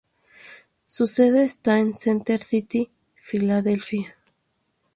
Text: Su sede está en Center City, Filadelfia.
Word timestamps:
Su 0.87 1.05
sede 1.05 1.43
está 1.43 1.77
en 1.77 1.93
Center 1.93 2.41
City, 2.41 2.89
Filadelfia. 3.13 4.15